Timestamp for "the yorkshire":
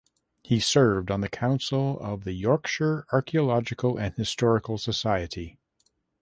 2.23-3.05